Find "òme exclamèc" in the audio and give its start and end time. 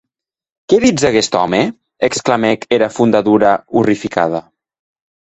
1.39-2.65